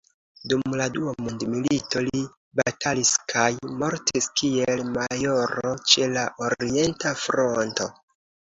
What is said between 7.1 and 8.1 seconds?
fronto.